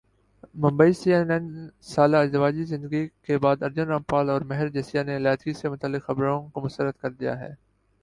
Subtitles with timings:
[0.61, 1.45] Mumbai C N N
[1.91, 6.37] سالہ ازدواجی زندگی کے بعد ارجن رامپال اور مہر جسیہ نے علیحدگی سے متعلق خبروں
[6.53, 7.53] کع مسترد کردیا ہے